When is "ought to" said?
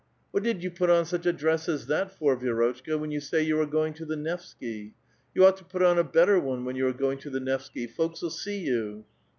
5.45-5.63